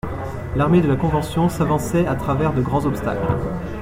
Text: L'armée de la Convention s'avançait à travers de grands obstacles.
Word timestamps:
L'armée 0.55 0.81
de 0.81 0.87
la 0.87 0.95
Convention 0.95 1.47
s'avançait 1.47 2.07
à 2.07 2.15
travers 2.15 2.53
de 2.55 2.61
grands 2.63 2.87
obstacles. 2.87 3.21